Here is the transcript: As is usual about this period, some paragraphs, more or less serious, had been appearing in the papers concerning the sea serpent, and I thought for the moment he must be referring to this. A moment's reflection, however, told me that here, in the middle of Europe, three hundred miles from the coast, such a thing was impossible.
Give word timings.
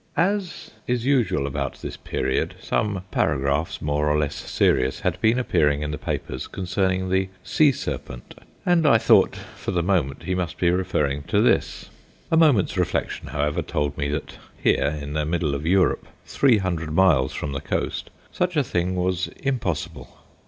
As 0.17 0.71
is 0.87 1.05
usual 1.05 1.45
about 1.45 1.75
this 1.83 1.95
period, 1.95 2.55
some 2.59 3.03
paragraphs, 3.11 3.83
more 3.83 4.09
or 4.09 4.17
less 4.17 4.33
serious, 4.33 5.01
had 5.01 5.21
been 5.21 5.37
appearing 5.37 5.83
in 5.83 5.91
the 5.91 5.99
papers 5.99 6.47
concerning 6.47 7.09
the 7.09 7.29
sea 7.43 7.71
serpent, 7.71 8.33
and 8.65 8.87
I 8.87 8.97
thought 8.97 9.35
for 9.35 9.69
the 9.69 9.83
moment 9.83 10.23
he 10.23 10.33
must 10.33 10.57
be 10.57 10.71
referring 10.71 11.21
to 11.25 11.39
this. 11.39 11.91
A 12.31 12.35
moment's 12.35 12.77
reflection, 12.79 13.27
however, 13.27 13.61
told 13.61 13.95
me 13.95 14.07
that 14.09 14.39
here, 14.57 14.97
in 14.99 15.13
the 15.13 15.23
middle 15.23 15.53
of 15.53 15.67
Europe, 15.67 16.07
three 16.25 16.57
hundred 16.57 16.91
miles 16.91 17.31
from 17.31 17.51
the 17.51 17.61
coast, 17.61 18.09
such 18.31 18.57
a 18.57 18.63
thing 18.63 18.95
was 18.95 19.27
impossible. 19.43 20.17